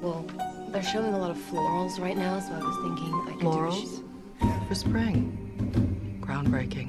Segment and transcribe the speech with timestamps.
[0.00, 0.24] Well,
[0.72, 4.02] they're showing a lot of florals right now, so I was thinking I could Florals?
[4.66, 5.36] For spring.
[6.22, 6.88] Groundbreaking.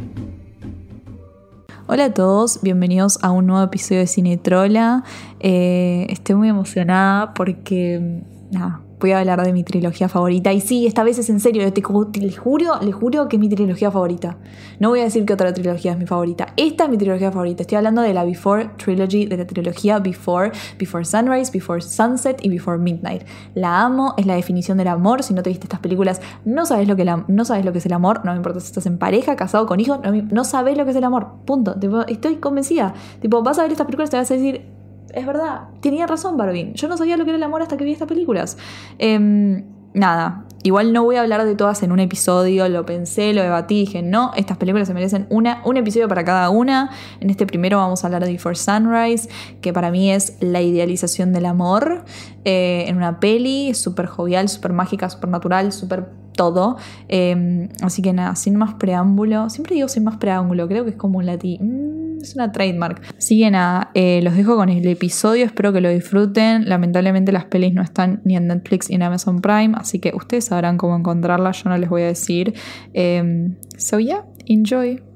[1.87, 5.03] Hola a todos, bienvenidos a un nuevo episodio de Cine Trola.
[5.41, 10.53] Eh, estoy muy emocionada porque, nada, voy a hablar de mi trilogía favorita.
[10.53, 11.81] Y sí, esta vez es en serio, te,
[12.19, 14.37] les juro, les juro que es mi trilogía favorita.
[14.79, 16.47] No voy a decir que otra trilogía es mi favorita.
[16.57, 17.63] Esta es mi trilogía favorita.
[17.63, 22.49] Estoy hablando de la Before Trilogy, de la trilogía Before, Before Sunrise, Before Sunset y
[22.49, 23.23] Before Midnight.
[23.55, 25.23] La amo, es la definición del amor.
[25.23, 27.85] Si no te viste estas películas, no sabes lo que, no sabes lo que es
[27.85, 28.21] el amor.
[28.23, 30.91] No me importa si estás en pareja, casado, con hijos, no, no sabes lo que
[30.91, 31.27] es el amor.
[31.45, 31.75] Punto.
[32.07, 32.93] Estoy convencida.
[33.19, 34.80] Tipo, vas a ver estas películas y te vas a decir,
[35.13, 36.71] es verdad, tenía razón Barbie.
[36.73, 38.57] Yo no sabía lo que era el amor hasta que vi estas películas.
[38.97, 43.41] Em, nada, igual no voy a hablar de todas en un episodio, lo pensé, lo
[43.41, 46.91] debatí, dije, no, estas películas se merecen una, un episodio para cada una.
[47.19, 49.29] En este primero vamos a hablar de Before Sunrise,
[49.61, 52.03] que para mí es la idealización del amor
[52.45, 56.77] eh, en una peli, súper jovial, súper mágica, súper natural, súper todo.
[57.07, 60.95] Em, así que nada, sin más preámbulo, siempre digo sin más preámbulo, creo que es
[60.95, 63.01] como un latín es una trademark.
[63.17, 66.67] Así que nada, eh, los dejo con el episodio, espero que lo disfruten.
[66.67, 70.45] Lamentablemente las pelis no están ni en Netflix ni en Amazon Prime, así que ustedes
[70.45, 72.53] sabrán cómo encontrarlas, yo no les voy a decir.
[72.93, 75.10] Eh, so yeah, enjoy.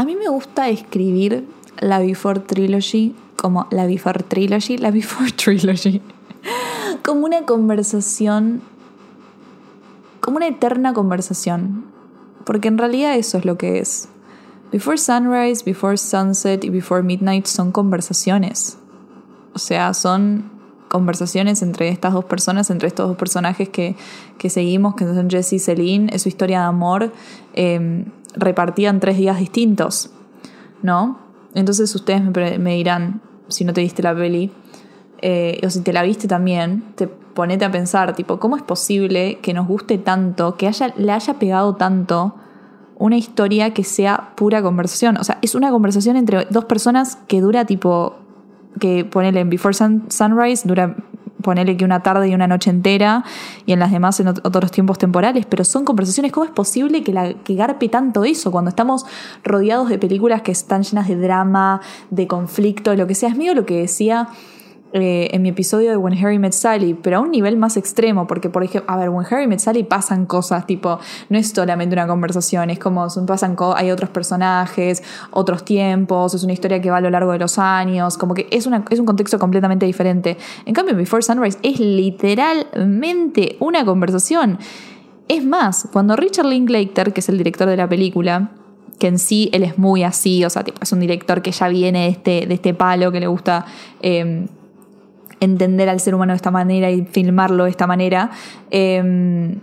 [0.00, 1.46] A mí me gusta escribir
[1.78, 6.00] la Before Trilogy como la Before Trilogy, la Before Trilogy,
[7.04, 8.62] como una conversación,
[10.22, 11.84] como una eterna conversación,
[12.46, 14.08] porque en realidad eso es lo que es.
[14.72, 18.78] Before Sunrise, Before Sunset y Before Midnight son conversaciones.
[19.52, 20.50] O sea, son
[20.88, 23.96] conversaciones entre estas dos personas, entre estos dos personajes que,
[24.38, 27.12] que seguimos, que son Jesse y Celine, es su historia de amor.
[27.52, 30.10] Eh, repartida en tres días distintos,
[30.82, 31.18] ¿no?
[31.54, 32.22] Entonces ustedes
[32.58, 34.52] me, dirán, si no te viste la peli,
[35.22, 39.38] eh, o si te la viste también, te ponete a pensar, tipo, ¿cómo es posible
[39.42, 42.34] que nos guste tanto, que haya, le haya pegado tanto
[42.96, 45.16] una historia que sea pura conversación?
[45.16, 48.16] O sea, es una conversación entre dos personas que dura tipo,
[48.78, 50.96] que ponele en Before Sunrise, dura
[51.42, 53.24] ponele que una tarde y una noche entera
[53.66, 56.32] y en las demás en otros tiempos temporales, pero son conversaciones.
[56.32, 59.04] ¿Cómo es posible que, la, que garpe tanto eso cuando estamos
[59.44, 61.80] rodeados de películas que están llenas de drama,
[62.10, 63.30] de conflicto, lo que sea?
[63.30, 64.28] Es mío lo que decía
[64.92, 68.26] eh, en mi episodio de When Harry Met Sally, pero a un nivel más extremo,
[68.26, 71.94] porque por ejemplo, a ver, When Harry Met Sally pasan cosas, tipo, no es solamente
[71.94, 76.96] una conversación, es como pasan hay otros personajes, otros tiempos, es una historia que va
[76.96, 80.36] a lo largo de los años, como que es, una, es un contexto completamente diferente.
[80.66, 84.58] En cambio, Before Sunrise es literalmente una conversación.
[85.28, 88.50] Es más, cuando Richard Linklater, que es el director de la película,
[88.98, 91.68] que en sí él es muy así, o sea, tipo, es un director que ya
[91.68, 93.64] viene de este, de este palo, que le gusta
[94.02, 94.46] eh,
[95.40, 98.30] entender al ser humano de esta manera y filmarlo de esta manera,
[98.70, 99.60] em,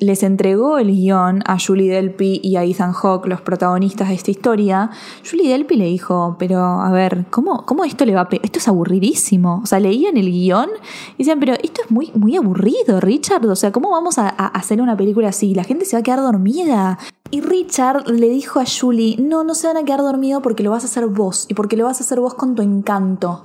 [0.00, 4.30] les entregó el guion a Julie Delpy y a Ethan Hawke, los protagonistas de esta
[4.30, 4.90] historia,
[5.28, 8.28] Julie Delpy le dijo, pero a ver, ¿cómo, cómo esto le va a...
[8.30, 9.60] Esto es aburridísimo.
[9.62, 10.68] O sea, leían el guion
[11.16, 13.44] y decían, pero esto es muy, muy aburrido, Richard.
[13.46, 15.54] O sea, ¿cómo vamos a, a hacer una película así?
[15.54, 16.98] La gente se va a quedar dormida.
[17.30, 20.70] Y Richard le dijo a Julie, no, no se van a quedar dormidos porque lo
[20.70, 23.44] vas a hacer vos y porque lo vas a hacer vos con tu encanto.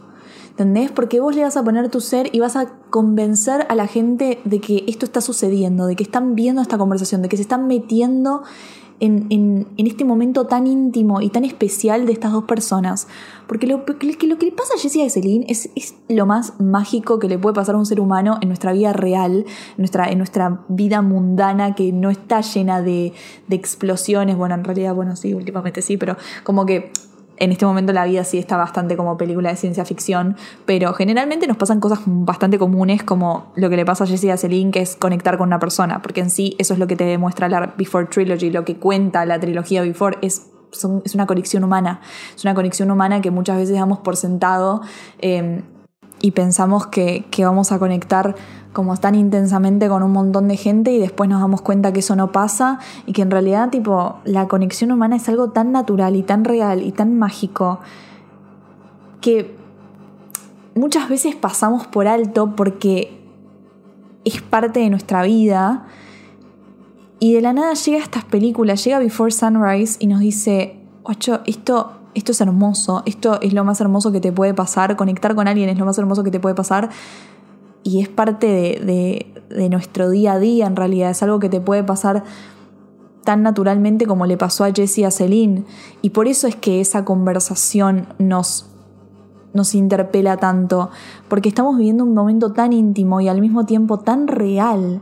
[0.54, 0.92] ¿Entendés?
[0.92, 4.40] Porque vos le vas a poner tu ser y vas a convencer a la gente
[4.46, 7.66] de que esto está sucediendo, de que están viendo esta conversación, de que se están
[7.66, 8.44] metiendo
[9.00, 13.08] en, este momento tan íntimo y tan especial de estas dos personas.
[13.48, 16.60] Porque lo, que, lo que le pasa a Jessie y Celine es, es, lo más
[16.60, 20.10] mágico que le puede pasar a un ser humano en nuestra vida real, en nuestra,
[20.10, 23.14] en nuestra vida mundana que no está llena de,
[23.48, 24.38] de explosiones.
[24.38, 26.92] Bueno, en realidad, bueno, sí, últimamente sí, pero como que
[27.38, 30.36] en este momento la vida sí está bastante como película de ciencia ficción,
[30.66, 34.38] pero generalmente nos pasan cosas bastante comunes como lo que le pasa a Jessie a
[34.38, 37.06] Celine, que es conectar con una persona, porque en sí eso es lo que te
[37.06, 42.02] demuestra la Before Trilogy, lo que cuenta la trilogía Before es, es una conexión humana,
[42.36, 44.82] es una conexión humana que muchas veces damos por sentado
[45.20, 45.64] eh,
[46.24, 48.34] y pensamos que, que vamos a conectar
[48.72, 52.16] como tan intensamente con un montón de gente y después nos damos cuenta que eso
[52.16, 56.24] no pasa y que en realidad tipo la conexión humana es algo tan natural y
[56.24, 57.82] tan real y tan mágico
[59.20, 59.54] que
[60.76, 63.22] muchas veces pasamos por alto porque
[64.24, 65.88] es parte de nuestra vida
[67.20, 72.00] y de la nada llega estas películas, llega Before Sunrise y nos dice, ocho, esto
[72.16, 75.70] esto es hermoso, esto es lo más hermoso que te puede pasar, conectar con alguien
[75.70, 76.90] es lo más hermoso que te puede pasar
[77.84, 81.62] y es parte de, de nuestro día a día en realidad, es algo que te
[81.62, 82.24] puede pasar
[83.24, 85.66] tan naturalmente como le pasó a Jessie y a Celine.
[86.02, 88.70] Y por eso es que esa conversación nos,
[89.54, 90.90] nos interpela tanto,
[91.30, 95.02] porque estamos viviendo un momento tan íntimo y al mismo tiempo tan real.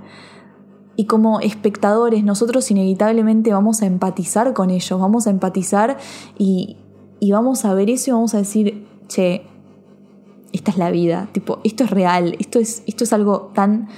[0.96, 5.98] Y como espectadores nosotros inevitablemente vamos a empatizar con ellos, vamos a empatizar
[6.38, 6.78] y,
[7.22, 9.44] y vamos a ver eso y vamos a decir, che,
[10.52, 13.90] esta es la vida, tipo, esto es real, esto es, esto es algo tan,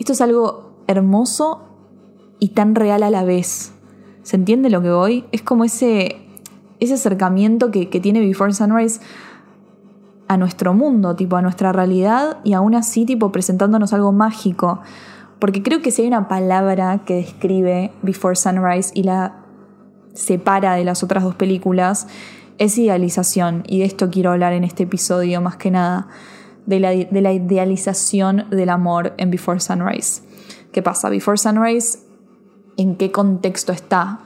[0.00, 1.62] esto es algo hermoso
[2.40, 3.72] y tan real a la vez.
[4.24, 5.24] ¿Se entiende lo que voy?
[5.30, 6.16] Es como ese,
[6.80, 9.00] ese acercamiento que, que tiene Before Sunrise
[10.26, 14.80] a nuestro mundo, tipo a nuestra realidad y aún así tipo presentándonos algo mágico.
[15.38, 19.44] Porque creo que si hay una palabra que describe Before Sunrise y la
[20.12, 22.08] separa de las otras dos películas,
[22.58, 23.64] es idealización.
[23.66, 26.08] Y de esto quiero hablar en este episodio más que nada,
[26.66, 30.22] de la, de la idealización del amor en Before Sunrise.
[30.72, 31.08] ¿Qué pasa?
[31.08, 31.98] Before Sunrise
[32.76, 34.20] en qué contexto está.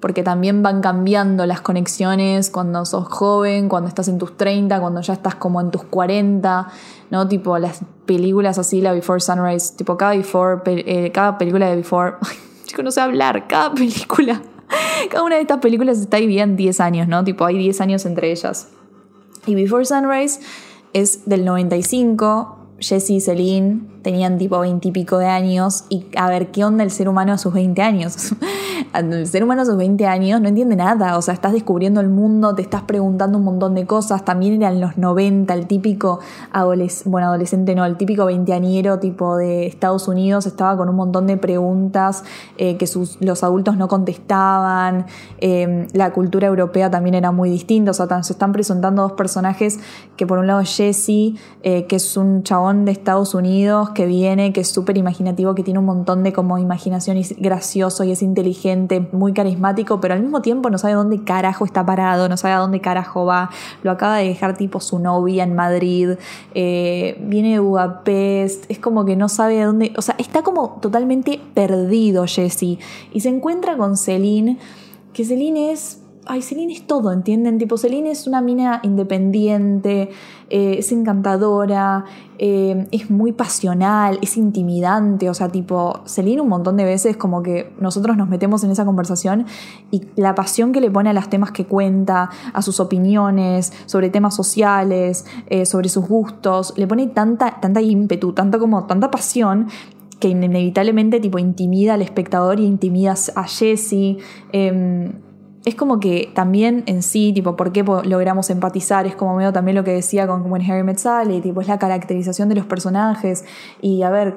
[0.00, 5.00] Porque también van cambiando las conexiones cuando sos joven, cuando estás en tus 30, cuando
[5.00, 6.68] ya estás como en tus 40,
[7.10, 7.26] ¿no?
[7.26, 12.16] Tipo las películas así, la Before Sunrise, tipo cada, before, eh, cada película de Before,
[12.64, 14.42] chico, no sé hablar, cada película,
[15.10, 17.24] cada una de estas películas está dividida en 10 años, ¿no?
[17.24, 18.68] Tipo hay 10 años entre ellas.
[19.46, 20.40] Y Before Sunrise
[20.92, 26.62] es del 95, Jessie y Celine tenían tipo veintipico de años y a ver qué
[26.62, 28.34] onda el ser humano a sus 20 años.
[28.94, 32.10] el ser humano a sus 20 años no entiende nada, o sea, estás descubriendo el
[32.10, 36.20] mundo, te estás preguntando un montón de cosas, también eran los 90, el típico
[36.52, 41.26] adolescente, bueno, adolescente no, el típico veinteañero tipo de Estados Unidos estaba con un montón
[41.26, 42.24] de preguntas
[42.58, 45.06] eh, que sus, los adultos no contestaban,
[45.38, 49.80] eh, la cultura europea también era muy distinta, o sea, se están presentando dos personajes
[50.16, 54.52] que por un lado Jesse, eh, que es un chabón de Estados Unidos, que viene,
[54.52, 58.10] que es súper imaginativo, que tiene un montón de como imaginación y es gracioso y
[58.10, 62.36] es inteligente, muy carismático, pero al mismo tiempo no sabe dónde carajo está parado, no
[62.36, 63.50] sabe a dónde carajo va.
[63.82, 66.10] Lo acaba de dejar tipo su novia en Madrid,
[66.54, 70.78] eh, viene de Budapest, es como que no sabe a dónde, o sea, está como
[70.80, 72.78] totalmente perdido Jesse
[73.12, 74.58] y se encuentra con Celine,
[75.12, 77.58] que Celine es ay, Celine es todo, ¿entienden?
[77.58, 80.10] Tipo, Celine es una mina independiente,
[80.50, 82.04] eh, es encantadora,
[82.38, 87.42] eh, es muy pasional, es intimidante, o sea, tipo, Celine un montón de veces como
[87.42, 89.46] que nosotros nos metemos en esa conversación
[89.90, 94.10] y la pasión que le pone a los temas que cuenta, a sus opiniones, sobre
[94.10, 99.68] temas sociales, eh, sobre sus gustos, le pone tanta, tanta ímpetu, tanta como, tanta pasión
[100.20, 104.18] que inevitablemente tipo intimida al espectador y intimida a Jessie.
[104.52, 105.12] Em,
[105.64, 109.06] es como que también en sí, tipo, ¿por qué logramos empatizar?
[109.06, 110.98] Es como medio también lo que decía con Harry Met
[111.42, 113.44] tipo, es la caracterización de los personajes.
[113.80, 114.36] Y a ver,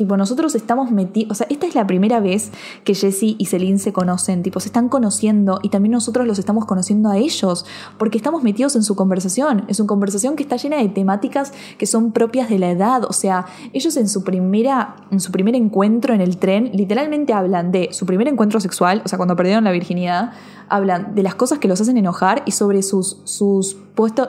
[0.00, 2.52] Tipo, nosotros estamos metidos, o sea, esta es la primera vez
[2.84, 6.64] que Jesse y Celine se conocen, tipo, se están conociendo y también nosotros los estamos
[6.64, 7.66] conociendo a ellos,
[7.98, 11.84] porque estamos metidos en su conversación, es una conversación que está llena de temáticas que
[11.84, 13.44] son propias de la edad, o sea,
[13.74, 18.06] ellos en su primera, en su primer encuentro en el tren, literalmente hablan de su
[18.06, 20.32] primer encuentro sexual, o sea, cuando perdieron la virginidad,
[20.70, 23.76] hablan de las cosas que los hacen enojar y sobre sus, sus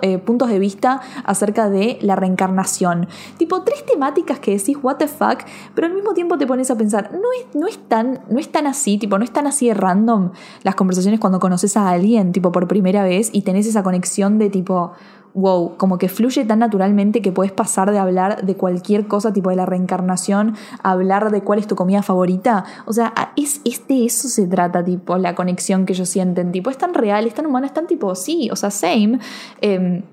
[0.01, 3.07] eh, puntos de vista acerca de la reencarnación.
[3.38, 5.39] Tipo, tres temáticas que decís, what the fuck,
[5.74, 8.51] pero al mismo tiempo te pones a pensar, no es, no es, tan, no es
[8.51, 10.31] tan así, tipo, no es tan así de random
[10.63, 14.50] las conversaciones cuando conoces a alguien, tipo, por primera vez y tenés esa conexión de
[14.50, 14.91] tipo,
[15.33, 19.50] wow, como que fluye tan naturalmente que puedes pasar de hablar de cualquier cosa, tipo
[19.50, 22.65] de la reencarnación, a hablar de cuál es tu comida favorita.
[22.85, 26.51] O sea, es, es de eso se trata, tipo, la conexión que ellos sienten.
[26.51, 29.19] Tipo, es tan real, es tan humana, es tan tipo, sí, o sea, same.
[29.61, 30.03] Em,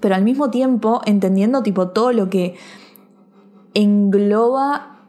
[0.00, 2.56] pero al mismo tiempo entendiendo, tipo, todo lo que
[3.74, 4.99] engloba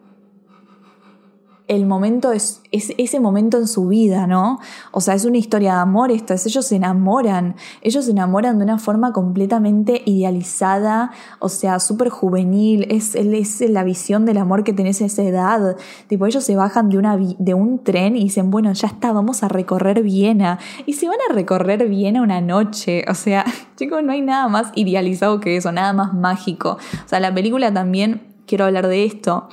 [1.72, 4.60] el momento es, ese momento en su vida, ¿no?
[4.92, 8.58] O sea, es una historia de amor esto, es ellos se enamoran, ellos se enamoran
[8.58, 14.66] de una forma completamente idealizada, o sea, súper juvenil, es, es la visión del amor
[14.66, 18.24] que tenés a esa edad, tipo, ellos se bajan de, una, de un tren y
[18.24, 22.42] dicen, bueno, ya está, vamos a recorrer Viena, y se van a recorrer Viena una
[22.42, 23.46] noche, o sea,
[23.78, 26.72] chicos, no hay nada más idealizado que eso, nada más mágico,
[27.06, 29.48] o sea, la película también, quiero hablar de esto,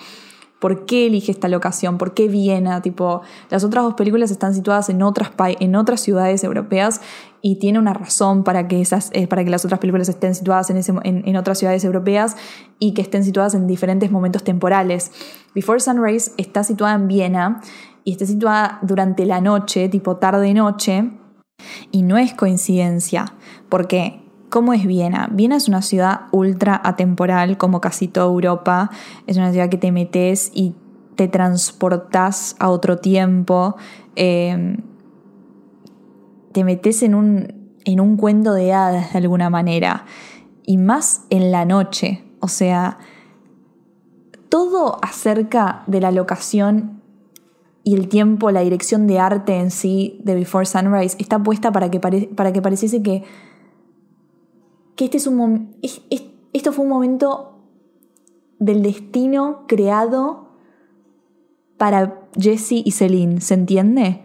[0.59, 1.99] ¿Por qué elige esta locación?
[1.99, 2.83] ¿Por qué Viena?
[2.83, 7.01] Tipo, las otras dos películas están situadas en otras, en otras ciudades europeas
[7.43, 10.71] y tiene una razón para que, esas, eh, para que las otras películas estén situadas
[10.71, 12.37] en, en, otras ciudades europeas
[12.81, 15.13] y que estén situadas en diferentes momentos temporales.
[15.55, 17.61] Before Sunrise está situada en Viena
[18.03, 21.13] y está situada durante la noche, tipo tarde-noche.
[21.91, 23.35] Y no es coincidencia,
[23.69, 25.29] porque ¿cómo es Viena?
[25.33, 28.91] Viena es una ciudad ultra atemporal, como casi toda Europa.
[29.27, 30.75] Es una ciudad que te metes y
[31.17, 33.77] te transportas a otro tiempo.
[34.17, 34.77] Eh,
[36.53, 40.05] te metes en un, en un cuento de hadas de alguna manera.
[40.65, 42.25] Y más en la noche.
[42.41, 42.99] O sea,
[44.49, 47.03] todo acerca de la locación
[47.85, 51.91] y el tiempo, la dirección de arte en sí de Before Sunrise está puesta para
[51.91, 53.25] que, para que pareciese que,
[54.99, 55.77] que este es un
[56.53, 57.61] esto fue un momento
[58.59, 60.49] del destino creado
[61.77, 64.25] para Jesse y Celine, ¿se entiende?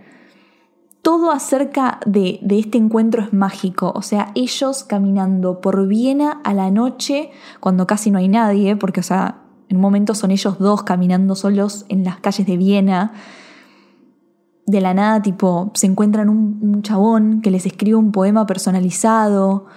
[1.04, 6.56] Todo acerca de, de, este encuentro es mágico, o sea, ellos caminando por Viena a
[6.56, 10.58] la noche, cuando casi no hay nadie, porque, o sea, en un momento son ellos
[10.58, 13.14] dos caminando solos en las calles de Viena.
[14.66, 19.68] De la nada, tipo, se encuentran un, chabón que les escribe un poema personalizado,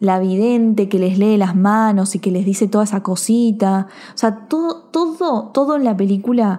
[0.00, 3.88] la vidente que les lee las manos y que les dice toda esa cosita.
[4.14, 6.58] O sea, todo, todo, todo en la película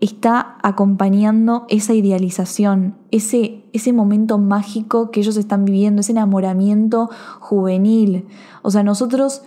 [0.00, 7.10] está acompañando esa idealización, ese, ese momento mágico que ellos están viviendo, ese enamoramiento
[7.40, 8.26] juvenil.
[8.62, 9.42] O sea, nosotros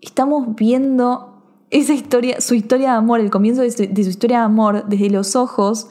[0.00, 4.86] estamos viendo esa historia, su historia de amor, el comienzo de su, historia de amor
[4.88, 5.88] desde los ojos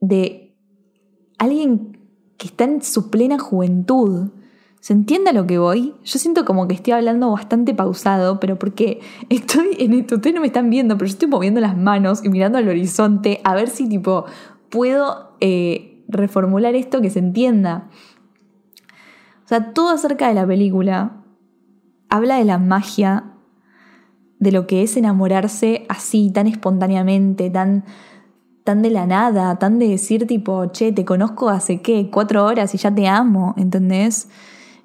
[0.00, 0.56] de
[1.38, 1.89] alguien
[2.40, 4.30] que está en su plena juventud.
[4.80, 5.94] ¿Se entiende a lo que voy?
[6.04, 10.40] Yo siento como que estoy hablando bastante pausado, pero porque estoy en esto, ustedes no
[10.40, 13.68] me están viendo, pero yo estoy moviendo las manos y mirando al horizonte a ver
[13.68, 14.24] si tipo
[14.70, 17.90] puedo eh, reformular esto que se entienda.
[19.44, 21.22] O sea, todo acerca de la película
[22.08, 23.34] habla de la magia
[24.38, 27.84] de lo que es enamorarse así, tan espontáneamente, tan,
[28.70, 32.72] tan de la nada, tan de decir tipo, che, te conozco hace qué, cuatro horas
[32.72, 34.28] y ya te amo, ¿entendés?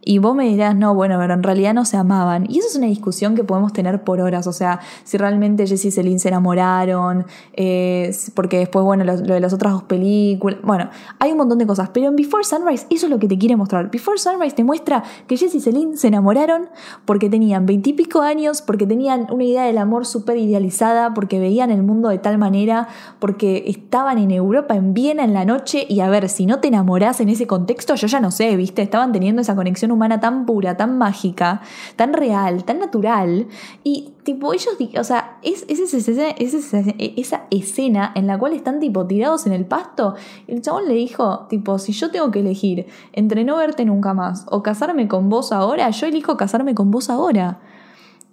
[0.08, 2.46] Y vos me dirás, no, bueno, pero en realidad no se amaban.
[2.48, 4.46] Y eso es una discusión que podemos tener por horas.
[4.46, 9.40] O sea, si realmente Jesse y Celine se enamoraron, eh, porque después, bueno, lo, de
[9.40, 10.60] las otras dos películas.
[10.62, 11.90] Bueno, hay un montón de cosas.
[11.90, 13.90] Pero en Before Sunrise, eso es lo que te quiere mostrar.
[13.90, 16.70] Before Sunrise te muestra que Jesse y Celine se enamoraron
[17.06, 21.82] porque tenían veintipico años, porque tenían una idea del amor súper idealizada, porque veían el
[21.82, 25.88] mundo de tal manera, porque estaban en Europa, en Viena, en la noche.
[25.90, 28.84] Y a ver, si no te enamorás en ese contexto, yo ya no sé, ¿viste?
[28.84, 31.62] Estaban teniendo esa conexión humana tan pura, tan mágica,
[31.96, 33.48] tan real, tan natural.
[33.84, 39.46] Y tipo, ellos, o sea, es, esa, esa, escena en la cual están tipo tirados
[39.48, 40.16] en el pasto.
[40.48, 44.46] El chabón le dijo, tipo, si yo tengo que elegir entre no verte nunca más
[44.50, 47.60] o casarme con vos ahora, yo elijo casarme con vos ahora.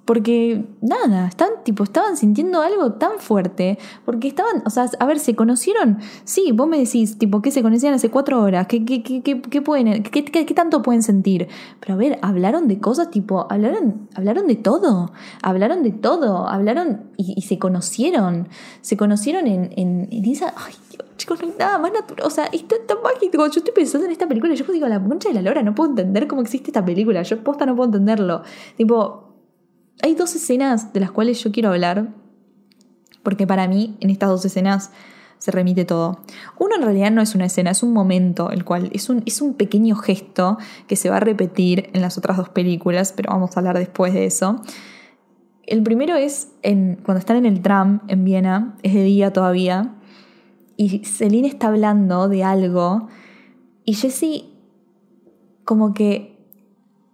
[0.05, 3.79] Porque nada, están, tipo, estaban sintiendo algo tan fuerte.
[4.05, 5.99] Porque estaban, o sea, a ver, se conocieron.
[6.25, 8.67] Sí, vos me decís, tipo, que se conocían hace cuatro horas.
[8.67, 11.47] ¿Qué, qué, qué, qué pueden, qué, tanto pueden sentir?
[11.79, 15.13] Pero a ver, hablaron de cosas, tipo, hablaron, hablaron de todo.
[15.41, 16.49] Hablaron de todo.
[16.49, 18.49] Hablaron y, se conocieron.
[18.81, 20.53] Se conocieron en, en, esa.
[20.57, 20.75] Ay,
[21.17, 22.27] chicos, no hay nada más natural.
[22.27, 23.47] O sea, es tan, mágico.
[23.47, 24.53] Yo estoy pensando en esta película.
[24.53, 27.23] Yo digo, la concha de la lora, no puedo entender cómo existe esta película.
[27.23, 28.43] Yo posta no puedo entenderlo.
[28.77, 29.32] Tipo
[30.01, 32.09] hay dos escenas de las cuales yo quiero hablar,
[33.23, 34.91] porque para mí en estas dos escenas
[35.39, 36.21] se remite todo.
[36.59, 39.43] Uno en realidad no es una escena, es un momento, el cual es un, es
[39.43, 40.57] un pequeño gesto
[40.87, 44.15] que se va a repetir en las otras dos películas, pero vamos a hablar después
[44.15, 44.63] de eso.
[45.65, 49.97] El primero es cuando están en el tram en Viena, es de día todavía,
[50.77, 53.09] y Celine está hablando de algo,
[53.85, 54.49] y Jessie
[55.65, 56.32] como que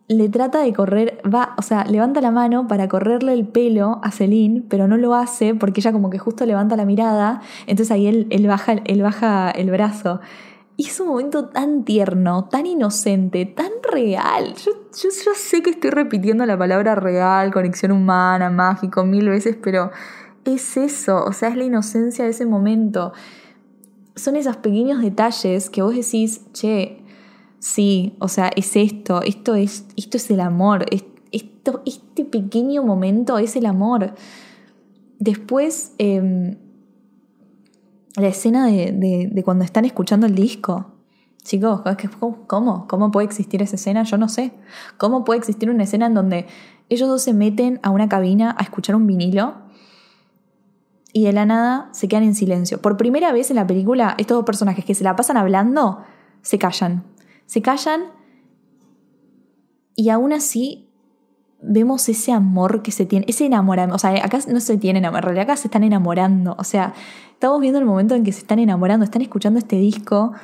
[0.09, 4.11] le trata de correr, va, o sea, levanta la mano para correrle el pelo a
[4.11, 8.07] Celine, pero no lo hace porque ella como que justo levanta la mirada, entonces ahí
[8.07, 10.21] él, baja, baja el brazo.
[10.79, 14.55] Y es un momento tan tierno, tan inocente, tan real.
[14.55, 19.57] Yo, yo, yo sé que estoy repitiendo la palabra real, conexión humana, mágico, mil veces,
[19.61, 19.91] pero
[20.45, 23.13] es eso, o sea, es la inocencia de ese momento.
[24.15, 27.05] Son esos pequeños detalles que vos decís, che,
[27.61, 33.39] Sí, o sea, es esto, esto es, esto es el amor, esto, este pequeño momento
[33.39, 34.15] es el amor.
[35.19, 36.57] Después, em,
[38.17, 40.93] la escena de, cuando están escuchando el disco.
[41.43, 41.83] Chicos,
[42.47, 42.87] ¿cómo?
[42.87, 44.03] ¿Cómo puede existir esa escena?
[44.05, 44.53] Yo no sé.
[44.97, 46.47] ¿Cómo puede existir una escena en donde
[46.89, 49.55] ellos dos se meten a una cabina a escuchar un vinilo
[51.13, 52.81] y de la nada se quedan en silencio?
[52.81, 56.01] Por primera vez en la película, estos dos personajes que se la pasan hablando
[56.43, 57.05] se callan
[57.49, 58.03] se callan
[59.97, 60.91] y aún así
[61.63, 63.97] vemos ese amor que se tiene, ese enamoramiento.
[63.97, 66.55] O sea, acá no se tienen en realidad acá se están enamorando.
[66.59, 66.93] O sea,
[67.33, 70.35] estamos viendo el momento en que se están enamorando, están escuchando este disco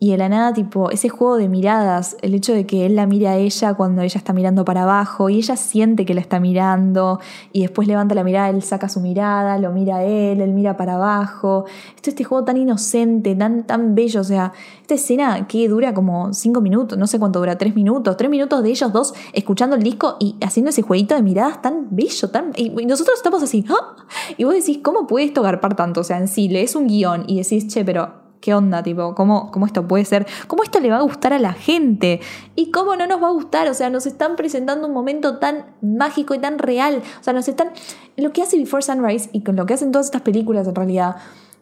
[0.00, 3.06] y de la nada, tipo, ese juego de miradas, el hecho de que él la
[3.06, 6.38] mire a ella cuando ella está mirando para abajo y ella siente que la está
[6.38, 7.18] mirando
[7.52, 10.76] y después levanta la mirada, él saca su mirada, lo mira a él, él mira
[10.76, 11.64] para abajo.
[11.96, 14.52] Esto, este juego tan inocente, tan, tan bello, o sea,
[14.82, 18.62] esta escena que dura como cinco minutos, no sé cuánto dura, tres minutos, tres minutos
[18.62, 22.52] de ellos dos escuchando el disco y haciendo ese jueguito de miradas tan bello, tan...
[22.54, 23.96] Y nosotros estamos así, ¡ah!
[24.36, 26.02] Y vos decís, ¿cómo puede esto garpar tanto?
[26.02, 28.82] O sea, en sí, lees un guion y decís, che, pero ¿Qué onda?
[28.82, 30.26] Tipo, ¿cómo, ¿cómo esto puede ser?
[30.46, 32.20] ¿Cómo esto le va a gustar a la gente?
[32.54, 33.68] ¿Y cómo no nos va a gustar?
[33.68, 37.02] O sea, nos están presentando un momento tan mágico y tan real.
[37.20, 37.70] O sea, nos están...
[38.16, 41.16] Lo que hace Before Sunrise y con lo que hacen todas estas películas en realidad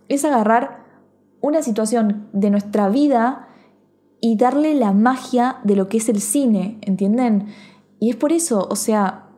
[0.08, 0.84] es agarrar
[1.40, 3.48] una situación de nuestra vida
[4.20, 7.48] y darle la magia de lo que es el cine, ¿entienden?
[8.00, 9.28] Y es por eso, o sea,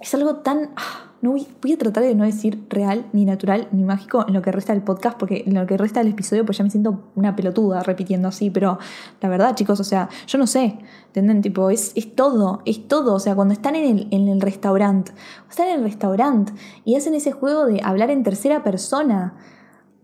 [0.00, 0.70] es algo tan...
[0.76, 4.42] Ah, no voy, a tratar de no decir real, ni natural, ni mágico en lo
[4.42, 7.10] que resta del podcast, porque en lo que resta del episodio, pues ya me siento
[7.14, 8.78] una pelotuda repitiendo así, pero
[9.20, 11.42] la verdad, chicos, o sea, yo no sé, ¿entienden?
[11.42, 13.14] Tipo, es, es todo, es todo.
[13.14, 15.12] O sea, cuando están en el, en el restaurante,
[15.48, 16.52] están en el restaurante
[16.84, 19.34] y hacen ese juego de hablar en tercera persona.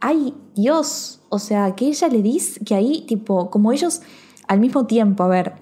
[0.01, 1.23] ¡Ay, Dios!
[1.29, 4.03] O sea, que ella le dice que ahí, tipo, como ellos
[4.49, 5.62] al mismo tiempo, a ver,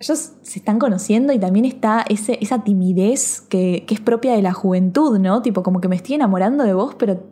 [0.00, 4.52] ellos se están conociendo y también está ese, esa timidez que, es propia de la
[4.52, 5.42] juventud, ¿no?
[5.42, 7.22] Tipo, como que me estoy enamorando de vos, pero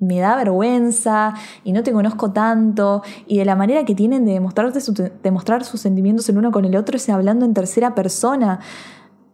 [0.00, 3.02] me da vergüenza y no te conozco tanto.
[3.26, 4.80] Y de la manera que tienen de, demostrarte
[5.22, 8.60] demostrar sus sentimientos el uno con el otro es hablando en tercera persona.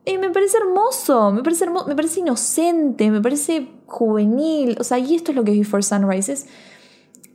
[0.05, 4.77] Y me parece hermoso, me parece, me parece inocente, me parece juvenil.
[4.79, 6.47] O sea, y esto es lo que es Before Sunrise.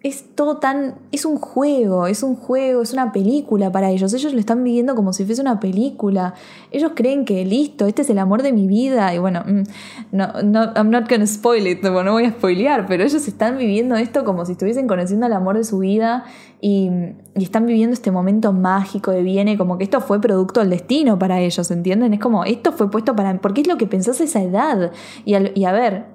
[0.03, 0.95] Es todo tan.
[1.13, 4.13] es un juego, es un juego, es una película para ellos.
[4.13, 6.33] Ellos lo están viviendo como si fuese una película.
[6.71, 9.15] Ellos creen que listo, este es el amor de mi vida.
[9.15, 9.63] Y bueno, mm,
[10.11, 13.95] no, no, I'm not gonna spoil it, no, voy a spoilear, pero ellos están viviendo
[13.95, 16.25] esto como si estuviesen conociendo el amor de su vida
[16.59, 16.89] y,
[17.35, 21.17] y están viviendo este momento mágico de viene, como que esto fue producto del destino
[21.17, 22.13] para ellos, ¿entienden?
[22.13, 23.39] Es como, esto fue puesto para.
[23.39, 24.91] porque es lo que pensás a esa edad.
[25.23, 26.12] Y, y a ver,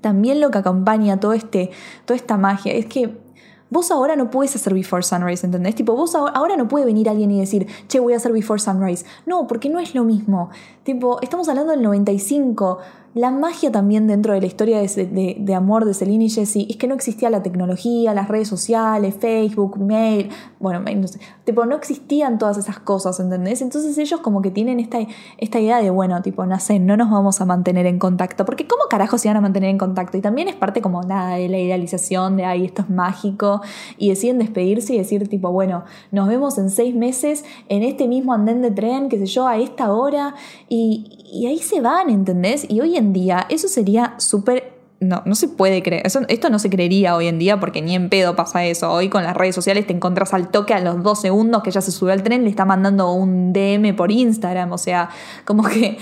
[0.00, 1.70] también lo que acompaña todo este,
[2.04, 3.16] toda esta magia es que
[3.70, 5.74] vos ahora no puedes hacer Before Sunrise, ¿entendés?
[5.74, 9.04] Tipo, vos ahora no puede venir alguien y decir, che, voy a hacer Before Sunrise.
[9.26, 10.50] No, porque no es lo mismo.
[10.84, 12.78] Tipo, estamos hablando del 95
[13.14, 16.86] la magia también dentro de la historia de, amor de Celine y Jessie es que
[16.86, 22.38] no existía la tecnología, las redes sociales, Facebook, mail, bueno, no sé, tipo, no existían
[22.38, 23.62] todas esas cosas, ¿entendés?
[23.62, 24.98] Entonces ellos como que tienen esta,
[25.38, 28.84] esta idea de, bueno, tipo, no no nos vamos a mantener en contacto, porque ¿cómo
[28.90, 30.16] carajo se van a mantener en contacto?
[30.16, 33.62] Y también es parte como nada de la idealización de, ay, esto es mágico,
[33.96, 38.34] y deciden despedirse y decir, tipo, bueno, nos vemos en seis meses en este mismo
[38.34, 40.34] andén de tren, qué sé yo, a esta hora,
[40.68, 42.66] y, y ahí se van, ¿entendés?
[42.68, 44.76] Y hoy en día eso sería súper...
[45.00, 46.02] No, no se puede creer.
[46.28, 48.90] esto no se creería hoy en día porque ni en pedo pasa eso.
[48.90, 51.80] Hoy con las redes sociales te encontrás al toque a los dos segundos que ya
[51.80, 54.72] se subió al tren, le está mandando un DM por Instagram.
[54.72, 55.10] O sea,
[55.44, 55.98] como que...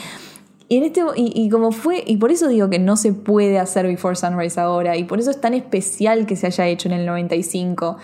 [0.69, 3.61] Y, en este, y, y, como fue, y por eso digo que no se puede
[3.61, 6.95] hacer Before Sunrise ahora, y por eso es tan especial que se haya hecho en
[6.95, 7.99] el 95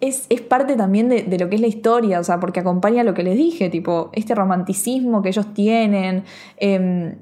[0.00, 3.22] es, parte también de, lo que es la historia, o sea, porque acompaña lo que
[3.22, 6.24] les dije, tipo, este romanticismo que ellos tienen,
[6.56, 7.16] em,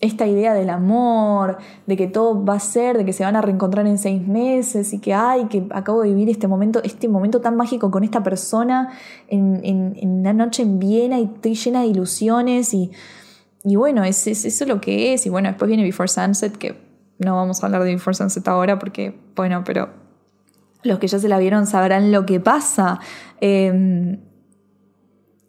[0.00, 3.40] esta idea del amor, de que todo va a ser, de que se van a
[3.40, 7.40] reencontrar en seis meses y que, ay, que acabo de vivir este momento, este momento
[7.40, 8.90] tan mágico con esta persona
[9.28, 12.90] en, en, una noche en Viena y estoy llena de ilusiones y,
[13.64, 15.24] y bueno, es, es, eso lo que es.
[15.24, 16.76] Y bueno, después viene Before Sunset, que
[17.18, 20.05] no vamos a hablar de Before Sunset ahora porque, bueno, pero
[20.86, 23.00] los que ya se la vieron sabrán lo que pasa.
[23.40, 24.20] Em,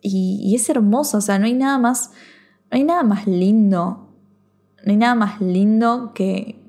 [0.02, 2.12] y, es hermoso, o sea, no hay nada más,
[2.72, 4.10] no hay nada más lindo,
[4.86, 6.60] no hay nada más lindo que,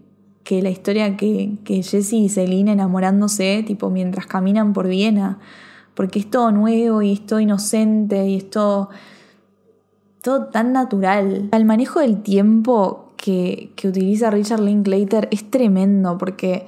[0.44, 5.38] que la historia que, que Jesse y Celine enamorándose, tipo, mientras caminan por Viena,
[5.94, 8.90] porque es todo nuevo y es todo inocente y es todo,
[10.22, 11.48] todo tan natural.
[11.52, 16.66] El manejo del tiempo que, que utiliza Richard Linklater es tremendo, porque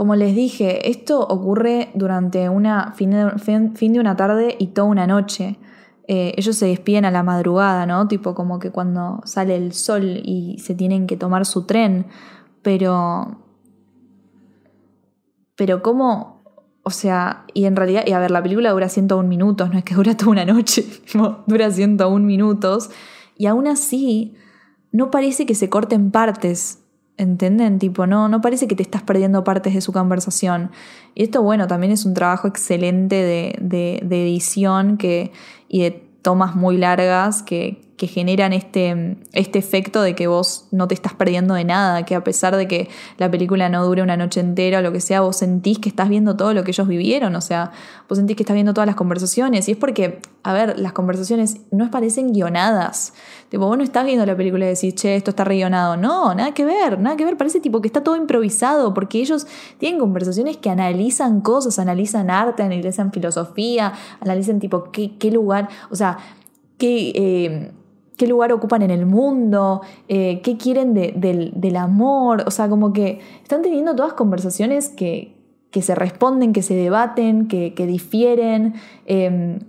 [0.00, 5.58] como les dije, esto ocurre durante una fin de, una tarde y toda una noche.
[6.08, 8.08] Eh, ellos se despiden a la madrugada, ¿no?
[8.08, 12.06] Tipo como que cuando sale el sol y se tienen que tomar su tren.
[12.62, 13.42] Pero...
[15.54, 16.44] Pero cómo...
[16.82, 19.84] O sea, y en realidad, y a ver, la película dura 101 minutos, no es
[19.84, 20.82] que dura toda una noche,
[21.46, 22.88] dura 101 minutos.
[23.36, 24.34] Y aún así,
[24.92, 26.79] no parece que se corten partes.
[27.20, 27.78] ¿Entienden?
[27.78, 30.70] Tipo, no, no parece que te estás perdiendo partes de su conversación.
[31.14, 33.14] Y esto, bueno, también es un trabajo excelente
[33.60, 35.30] de, edición que,
[35.68, 35.90] y de
[36.22, 41.12] tomas muy largas que, que generan este, este efecto de que vos no te estás
[41.12, 44.78] perdiendo de nada, que a pesar de que la película no dure una noche entera
[44.78, 47.42] o lo que sea, vos sentís que estás viendo todo lo que ellos vivieron, o
[47.42, 47.72] sea,
[48.08, 49.68] vos sentís que estás viendo todas las conversaciones.
[49.68, 53.12] Y es porque, a ver, las conversaciones no parecen guionadas.
[53.50, 55.98] Tipo, vos no estás viendo la película y decís, che, esto está re-guionado.
[55.98, 57.36] No, nada que ver, nada que ver.
[57.36, 62.62] Parece tipo que está todo improvisado, porque ellos tienen conversaciones que analizan cosas, analizan arte,
[62.62, 66.16] analizan filosofía, analizan tipo qué, qué lugar, o sea,
[66.78, 67.12] qué...
[67.14, 67.72] Eh,
[68.20, 73.18] qué lugar ocupan en el mundo, eh, qué quieren del, amor, o sea, como que
[73.42, 75.34] están teniendo todas conversaciones que,
[75.72, 78.74] se responden, que se debaten, que, difieren,
[79.06, 79.60] em,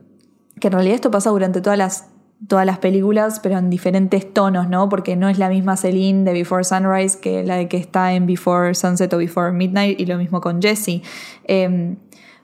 [0.60, 2.10] que en realidad esto pasa durante todas las,
[2.50, 4.90] todas las películas, pero en diferentes tonos, ¿no?
[4.90, 8.26] Porque no es la misma Celine de Before Sunrise que la de que está en
[8.26, 11.02] Before Sunset o Before Midnight, y lo mismo con Jesse.
[11.46, 11.96] Em,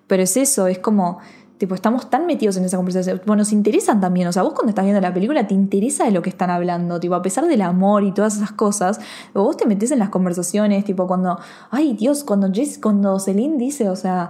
[0.07, 1.19] pero es eso, es como
[1.57, 3.21] Tipo, estamos tan metidos en esa conversación.
[3.25, 4.27] Bueno, nos interesan también.
[4.27, 6.99] O sea, vos cuando estás viendo la película te interesa de lo que están hablando.
[6.99, 8.99] Tipo, a pesar del amor y todas esas cosas,
[9.33, 10.85] vos te metes en las conversaciones.
[10.85, 11.39] Tipo, cuando.
[11.71, 14.29] Ay, Dios, cuando, Jess, cuando Celine dice, o sea.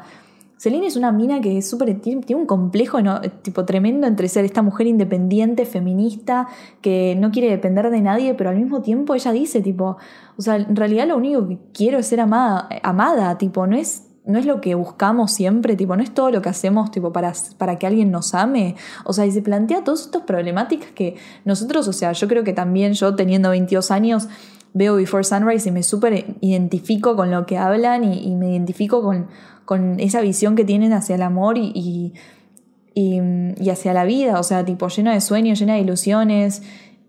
[0.58, 2.00] Celine es una mina que es súper.
[2.00, 3.20] Tiene, un complejo ¿no?
[3.22, 6.48] tipo tremendo entre ser esta mujer independiente, feminista,
[6.82, 9.98] que no quiere depender de nadie, pero al mismo tiempo ella dice, tipo.
[10.38, 14.07] O sea, en realidad lo único que quiero es ser amada, amada tipo, no es
[14.28, 17.34] no es lo que buscamos siempre, tipo, no es todo lo que hacemos tipo, para,
[17.58, 18.76] para que alguien nos ame.
[19.06, 22.54] O sea, y se plantea todas estas problemáticas que nosotros, o sea, yo creo que
[22.54, 24.28] también yo teniendo 22 años
[24.74, 29.28] veo Before Sunrise y me súper identifico con lo que hablan y, me identifico con,
[29.64, 32.14] con, esa visión que tienen hacia el amor y,
[32.94, 36.64] y, hacia la vida, o sea, tipo, lleno de sueños, llena de ilusiones.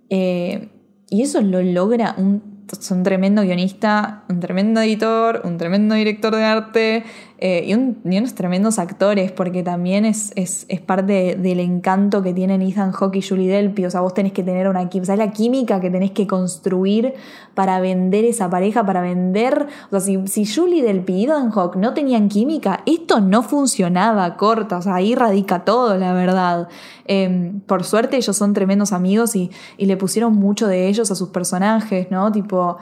[0.08, 0.70] Eh,
[1.10, 6.34] y eso lo logra un es un tremendo guionista, un tremendo editor, un tremendo director
[6.34, 7.04] de arte
[7.40, 12.90] eh, y, unos tremendos actores, porque también es, es, parte del encanto que tienen Ethan
[12.90, 13.84] Hawke y Julie Delpy.
[13.84, 17.14] O sea, vos tenés que tener una química, sea, la química que tenés que construir
[17.54, 19.68] para vender esa pareja, para vender.
[19.86, 24.36] O sea, si, si Julie Delpy y Ethan Hawke no tenían química, esto no funcionaba
[24.36, 24.78] corta.
[24.78, 26.68] O sea, ahí radica todo, la verdad.
[27.04, 31.14] Em, por suerte, ellos son tremendos amigos y, y le pusieron mucho de ellos a
[31.14, 32.32] sus personajes, ¿no?
[32.32, 32.78] Tipo.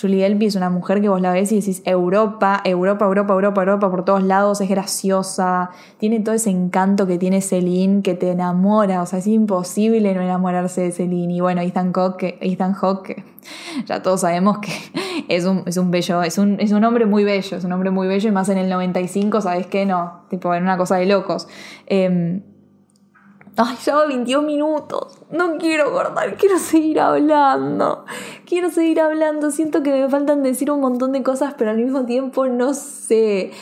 [0.00, 3.60] Julie Delpy es una mujer que vos la ves y decís Europa, Europa, Europa, Europa,
[3.60, 8.30] Europa por todos lados, es graciosa, tiene todo ese encanto que tiene Celine que te
[8.30, 11.34] enamora, o sea, es imposible no enamorarse de Celine.
[11.34, 13.24] Y bueno, Ethan Hawke,
[13.86, 14.72] ya todos sabemos que
[15.28, 17.90] es un, es un bello, es un, es un hombre muy bello, es un hombre
[17.90, 19.86] muy bello y más en el 95, ¿sabes qué?
[19.86, 21.48] No, tipo, en una cosa de locos.
[21.86, 22.40] Eh,
[23.62, 25.18] Ay, ya va 22 minutos.
[25.30, 28.06] No quiero guardar, quiero seguir hablando.
[28.46, 29.50] Quiero seguir hablando.
[29.50, 33.52] Siento que me faltan decir un montón de cosas, pero al mismo tiempo no sé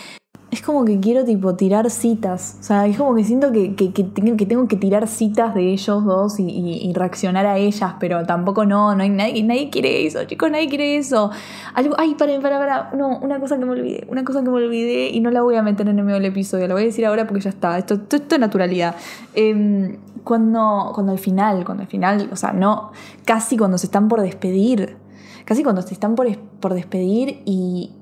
[0.50, 2.56] es como que quiero tipo tirar citas.
[2.60, 6.04] O sea, es como que siento que, que, que, tengo que tirar citas de ellos
[6.04, 10.50] dos y, reaccionar a ellas, pero tampoco no, no hay nadie, nadie quiere eso, chicos,
[10.50, 11.30] nadie quiere eso.
[11.74, 14.56] Algo, ay, para, para, para, no, una cosa que me olvidé, una cosa que me
[14.56, 16.86] olvidé y no la voy a meter en el medio del episodio, la voy a
[16.86, 18.96] decir ahora porque ya está, esto, esto, es naturalidad.
[19.34, 22.92] Em, cuando, cuando al final, cuando al final, o sea, no,
[23.26, 24.96] casi cuando se están por despedir,
[25.44, 27.92] casi cuando se están por, por despedir y,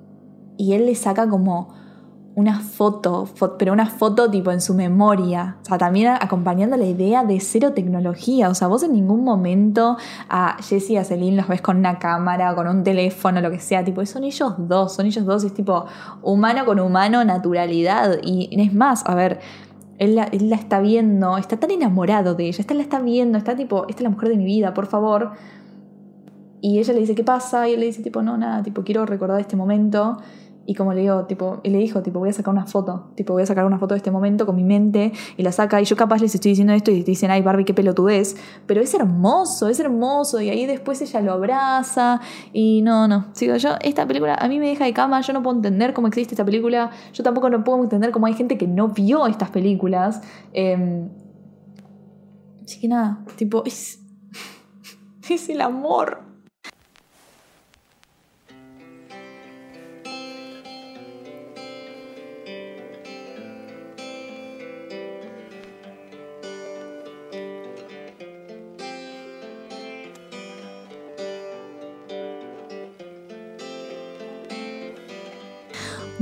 [0.56, 1.85] y él le saca como
[2.36, 3.26] una foto,
[3.58, 7.72] pero una foto tipo en su memoria, o sea, también acompañando la idea de cero
[7.72, 9.96] tecnología, o sea, vos en ningún momento
[10.28, 13.58] a Jessie y a Celine los ves con una cámara, con un teléfono, lo que
[13.58, 15.86] sea, tipo, son ellos dos, son ellos dos, es tipo
[16.22, 19.40] humano con humano, naturalidad, y es más, a ver,
[19.98, 23.38] él la, él la está viendo, está tan enamorado de ella, está la está viendo,
[23.38, 25.32] está tipo, esta es la mujer de mi vida, por favor.
[26.60, 27.66] Y ella le dice, ¿qué pasa?
[27.66, 30.18] Y él le dice, tipo, no, nada, tipo, quiero recordar este momento.
[30.66, 33.32] Y como le digo, tipo, y le dijo, tipo, voy a sacar una foto, tipo,
[33.32, 35.84] voy a sacar una foto de este momento con mi mente y la saca y
[35.84, 39.68] yo capaz les estoy diciendo esto y dicen, ay Barbie, qué pelotudez, pero es hermoso,
[39.68, 42.20] es hermoso y ahí después ella lo abraza
[42.52, 45.42] y no, no, sigo yo, esta película a mí me deja de cama, yo no
[45.42, 48.66] puedo entender cómo existe esta película, yo tampoco no puedo entender cómo hay gente que
[48.66, 50.20] no vio estas películas.
[50.52, 51.08] Eh,
[52.64, 54.00] así que nada, tipo, es,
[55.28, 56.25] es el amor.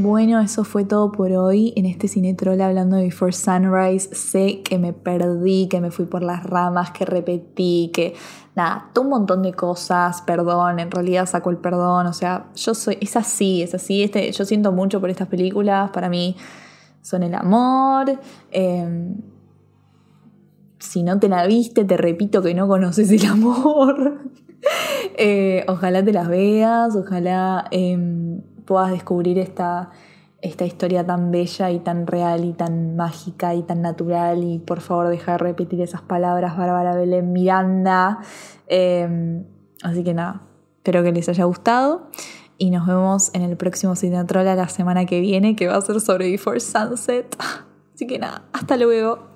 [0.04, 4.14] Bueno, eso fue todo por hoy en este Cinetrol hablando de Before Sunrise.
[4.14, 8.14] Sé que me perdí, que me fui por las ramas, que repetí, que
[8.54, 12.98] nada, un montón de cosas, perdón, en realidad saco el perdón, o sea, yo soy,
[13.00, 16.36] es así, es así, este, yo siento mucho por estas películas, para mí
[17.00, 18.20] son el amor.
[18.50, 19.16] Em,
[20.80, 24.20] si no te la viste, te repito que no conoces el amor.
[25.18, 29.90] Eh, ojalá te las veas, ojalá em, puedas descubrir esta,
[30.40, 34.44] esta historia tan bella y tan real y tan mágica y tan natural.
[34.44, 38.18] Y por favor, deja de repetir esas palabras, Bárbara Belén Miranda.
[38.66, 39.44] Em,
[39.82, 40.42] así que nada,
[40.76, 42.08] espero que les haya gustado.
[42.56, 46.00] Y nos vemos en el próximo Cinetrola la semana que viene, que va a ser
[46.00, 47.36] sobre Before Sunset.
[47.94, 49.33] Así que nada, hasta luego.